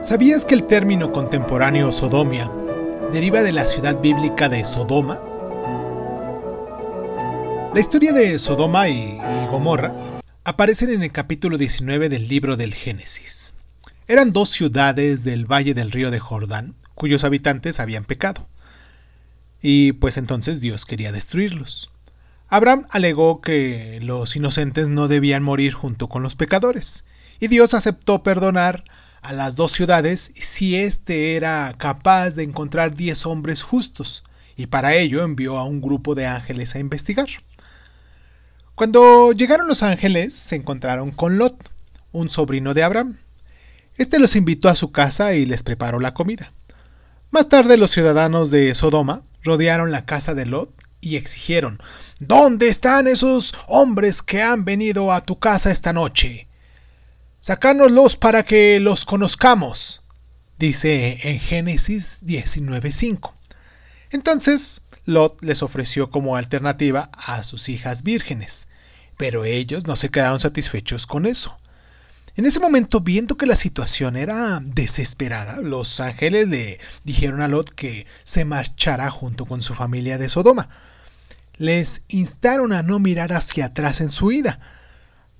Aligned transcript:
¿Sabías 0.00 0.44
que 0.44 0.54
el 0.54 0.62
término 0.62 1.10
contemporáneo 1.10 1.90
Sodomia 1.90 2.48
deriva 3.10 3.42
de 3.42 3.50
la 3.50 3.66
ciudad 3.66 4.00
bíblica 4.00 4.48
de 4.48 4.64
Sodoma? 4.64 5.20
La 7.74 7.80
historia 7.80 8.12
de 8.12 8.38
Sodoma 8.38 8.88
y, 8.88 9.18
Gomorra 9.50 9.92
aparecen 10.44 10.90
en 10.90 11.02
el 11.02 11.10
capítulo 11.10 11.58
19 11.58 12.08
del 12.08 12.28
libro 12.28 12.56
del 12.56 12.74
Génesis. 12.74 13.56
Eran 14.06 14.30
dos 14.30 14.50
ciudades 14.50 15.24
del 15.24 15.50
valle 15.50 15.74
del 15.74 15.90
río 15.90 16.12
de 16.12 16.20
Jordán, 16.20 16.76
cuyos 16.94 17.24
habitantes 17.24 17.80
habían 17.80 18.04
pecado. 18.04 18.46
Y 19.60 19.94
pues 19.94 20.16
entonces 20.16 20.60
Dios 20.60 20.86
quería 20.86 21.10
destruirlos. 21.10 21.90
Abraham 22.46 22.86
alegó 22.90 23.40
que 23.40 23.98
los 24.00 24.36
inocentes 24.36 24.88
no 24.88 25.08
debían 25.08 25.42
morir 25.42 25.72
junto 25.72 26.08
con 26.08 26.22
los 26.22 26.36
pecadores, 26.36 27.04
y 27.40 27.48
Dios 27.48 27.74
aceptó 27.74 28.22
perdonar 28.22 28.84
a 29.22 29.32
las 29.32 29.56
dos 29.56 29.72
ciudades 29.72 30.32
si 30.36 30.76
éste 30.76 31.36
era 31.36 31.74
capaz 31.78 32.34
de 32.34 32.44
encontrar 32.44 32.94
diez 32.94 33.26
hombres 33.26 33.62
justos, 33.62 34.24
y 34.56 34.66
para 34.66 34.94
ello 34.94 35.22
envió 35.22 35.58
a 35.58 35.64
un 35.64 35.80
grupo 35.80 36.14
de 36.14 36.26
ángeles 36.26 36.74
a 36.74 36.78
investigar. 36.78 37.28
Cuando 38.74 39.32
llegaron 39.32 39.68
los 39.68 39.82
ángeles, 39.82 40.34
se 40.34 40.56
encontraron 40.56 41.10
con 41.10 41.38
Lot, 41.38 41.70
un 42.12 42.28
sobrino 42.28 42.74
de 42.74 42.82
Abraham. 42.82 43.18
Este 43.96 44.18
los 44.18 44.36
invitó 44.36 44.68
a 44.68 44.76
su 44.76 44.92
casa 44.92 45.34
y 45.34 45.46
les 45.46 45.62
preparó 45.62 46.00
la 46.00 46.14
comida. 46.14 46.52
Más 47.30 47.48
tarde 47.48 47.76
los 47.76 47.90
ciudadanos 47.90 48.50
de 48.50 48.74
Sodoma 48.74 49.22
rodearon 49.42 49.90
la 49.92 50.06
casa 50.06 50.34
de 50.34 50.46
Lot 50.46 50.72
y 51.00 51.16
exigieron 51.16 51.78
¿Dónde 52.20 52.68
están 52.68 53.06
esos 53.06 53.54
hombres 53.68 54.22
que 54.22 54.42
han 54.42 54.64
venido 54.64 55.12
a 55.12 55.20
tu 55.20 55.38
casa 55.38 55.70
esta 55.70 55.92
noche? 55.92 56.47
Sacánoslos 57.40 58.16
para 58.16 58.42
que 58.42 58.80
los 58.80 59.04
conozcamos, 59.04 60.02
dice 60.58 61.20
en 61.22 61.38
Génesis 61.38 62.20
19.5. 62.24 63.32
Entonces, 64.10 64.82
Lot 65.04 65.40
les 65.42 65.62
ofreció 65.62 66.10
como 66.10 66.34
alternativa 66.34 67.10
a 67.12 67.44
sus 67.44 67.68
hijas 67.68 68.02
vírgenes, 68.02 68.66
pero 69.16 69.44
ellos 69.44 69.86
no 69.86 69.94
se 69.94 70.08
quedaron 70.08 70.40
satisfechos 70.40 71.06
con 71.06 71.26
eso. 71.26 71.60
En 72.34 72.44
ese 72.44 72.58
momento, 72.58 73.00
viendo 73.00 73.36
que 73.36 73.46
la 73.46 73.54
situación 73.54 74.16
era 74.16 74.58
desesperada, 74.60 75.60
los 75.60 76.00
ángeles 76.00 76.48
le 76.48 76.80
dijeron 77.04 77.40
a 77.40 77.46
Lot 77.46 77.70
que 77.70 78.04
se 78.24 78.44
marchara 78.44 79.10
junto 79.10 79.46
con 79.46 79.62
su 79.62 79.74
familia 79.74 80.18
de 80.18 80.28
Sodoma. 80.28 80.68
Les 81.56 82.02
instaron 82.08 82.72
a 82.72 82.82
no 82.82 82.98
mirar 82.98 83.32
hacia 83.32 83.66
atrás 83.66 84.00
en 84.00 84.10
su 84.10 84.32
ida, 84.32 84.58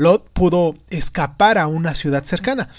Lot 0.00 0.30
pudo 0.30 0.76
escapar 0.88 1.58
a 1.58 1.66
una 1.66 1.94
ciudad 1.94 2.24
cercana, 2.24 2.70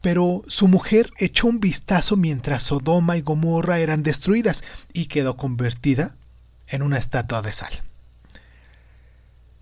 pero 0.00 0.42
su 0.46 0.66
mujer 0.66 1.10
echó 1.18 1.46
un 1.46 1.60
vistazo 1.60 2.16
mientras 2.16 2.62
Sodoma 2.62 3.18
y 3.18 3.20
Gomorra 3.20 3.80
eran 3.80 4.02
destruidas 4.02 4.64
y 4.94 5.04
quedó 5.04 5.36
convertida 5.36 6.16
en 6.68 6.80
una 6.80 6.96
estatua 6.96 7.42
de 7.42 7.52
sal. 7.52 7.82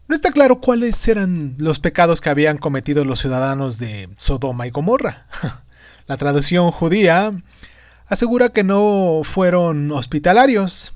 No 0.06 0.14
está 0.14 0.30
claro 0.30 0.60
cuáles 0.60 1.08
eran 1.08 1.56
los 1.58 1.80
pecados 1.80 2.20
que 2.20 2.30
habían 2.30 2.56
cometido 2.56 3.04
los 3.04 3.18
ciudadanos 3.18 3.78
de 3.78 4.08
Sodoma 4.16 4.68
y 4.68 4.70
Gomorra. 4.70 5.26
La 6.06 6.18
traducción 6.18 6.70
judía 6.70 7.32
asegura 8.06 8.50
que 8.50 8.62
no 8.62 9.22
fueron 9.24 9.90
hospitalarios. 9.90 10.92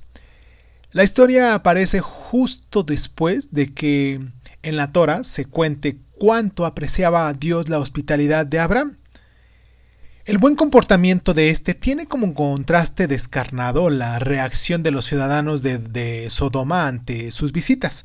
La 0.92 1.02
historia 1.02 1.54
aparece 1.54 1.98
justo 1.98 2.84
después 2.84 3.52
de 3.52 3.74
que 3.74 4.20
en 4.62 4.76
la 4.76 4.92
Torah 4.92 5.24
se 5.24 5.44
cuente 5.44 5.98
cuánto 6.18 6.66
apreciaba 6.66 7.28
a 7.28 7.32
Dios 7.32 7.68
la 7.68 7.78
hospitalidad 7.78 8.46
de 8.46 8.60
Abraham. 8.60 8.96
El 10.24 10.38
buen 10.38 10.54
comportamiento 10.54 11.34
de 11.34 11.50
éste 11.50 11.74
tiene 11.74 12.06
como 12.06 12.32
contraste 12.32 13.08
descarnado 13.08 13.90
la 13.90 14.20
reacción 14.20 14.84
de 14.84 14.92
los 14.92 15.04
ciudadanos 15.04 15.62
de, 15.62 15.78
de, 15.78 16.30
Sodoma 16.30 16.86
ante 16.86 17.32
sus 17.32 17.52
visitas. 17.52 18.04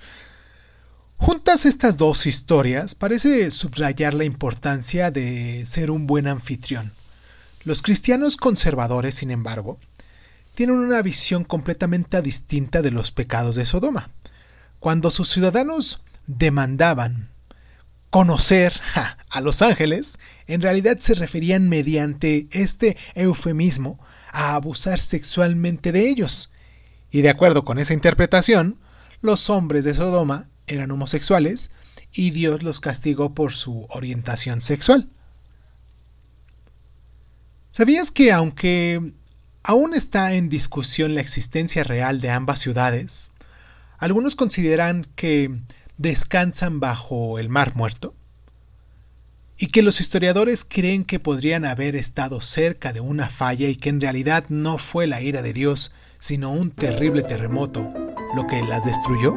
Juntas 1.18 1.66
estas 1.66 1.98
dos 1.98 2.26
historias 2.26 2.96
parece 2.96 3.52
subrayar 3.52 4.16
la 4.16 4.26
importancia 4.26 5.12
de 5.12 5.64
ser 5.68 5.92
un 5.92 6.08
buen 6.08 6.28
anfitrión. 6.28 6.92
Los 7.64 7.82
cristianos 7.84 8.38
conservadores, 8.38 9.14
sin 9.14 9.30
embargo, 9.30 9.78
tienen 10.56 10.78
una 10.78 11.04
visión 11.04 11.44
completamente 11.44 12.20
distinta 12.24 12.82
de 12.82 12.90
los 12.90 13.12
pecados 13.12 13.54
de 13.54 13.66
Sodoma. 13.68 14.10
Cuando 14.80 15.12
sus 15.12 15.30
ciudadanos 15.30 16.02
demandaban 16.28 17.30
conocer 18.10 18.74
a 19.30 19.42
los 19.42 19.62
ángeles, 19.62 20.20
en 20.48 20.62
realidad 20.62 20.98
se 21.00 21.14
referían 21.14 21.68
mediante 21.68 22.48
este 22.52 22.98
eufemismo 23.16 24.00
a 24.32 24.56
abusar 24.56 25.00
sexualmente 25.00 25.92
de 25.92 26.10
ellos. 26.10 26.54
Y 27.12 27.22
de 27.22 27.30
acuerdo 27.30 27.64
con 27.64 27.80
esa 27.80 27.94
interpretación, 27.94 28.80
los 29.22 29.50
hombres 29.50 29.86
de 29.86 29.94
Sodoma 29.94 30.48
eran 30.68 30.92
homosexuales 30.92 31.72
y 32.14 32.32
Dios 32.32 32.64
los 32.64 32.80
castigó 32.80 33.34
por 33.34 33.54
su 33.54 33.86
orientación 33.90 34.62
sexual. 34.62 35.10
¿Sabías 37.72 38.12
que 38.12 38.32
aunque 38.32 39.14
aún 39.64 39.94
está 39.94 40.34
en 40.34 40.50
discusión 40.50 41.14
la 41.14 41.22
existencia 41.22 41.84
real 41.84 42.22
de 42.22 42.32
ambas 42.32 42.60
ciudades, 42.60 43.34
algunos 44.00 44.36
consideran 44.36 45.06
que 45.16 45.60
descansan 45.98 46.80
bajo 46.80 47.40
el 47.40 47.50
mar 47.50 47.76
muerto? 47.76 48.16
¿Y 49.58 49.68
que 49.68 49.82
los 49.82 50.00
historiadores 50.00 50.64
creen 50.64 51.04
que 51.04 51.20
podrían 51.20 51.66
haber 51.66 51.96
estado 51.96 52.42
cerca 52.42 52.94
de 52.94 53.00
una 53.00 53.28
falla 53.28 53.68
y 53.68 53.76
que 53.76 53.90
en 53.90 54.00
realidad 54.00 54.46
no 54.50 54.78
fue 54.78 55.08
la 55.08 55.22
ira 55.22 55.42
de 55.42 55.54
Dios, 55.54 55.94
sino 56.20 56.52
un 56.52 56.70
terrible 56.70 57.24
terremoto 57.24 57.92
lo 58.36 58.46
que 58.46 58.62
las 58.62 58.86
destruyó? 58.86 59.34